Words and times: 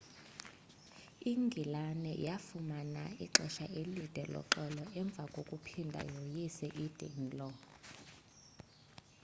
ingilane 1.31 2.11
yafumana 2.27 3.01
ixesha 3.25 3.65
elide 3.79 4.23
loxolo 4.33 4.83
emva 5.01 5.23
kokuphinda 5.33 5.99
yoyise 6.11 6.67
i-danelaw 6.83 7.53